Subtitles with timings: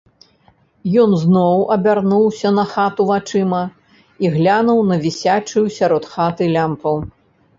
[1.01, 3.61] Ён зноў абярнуўся на хату вачыма
[4.25, 6.95] і глянуў на вісячую сярод хаты лямпу.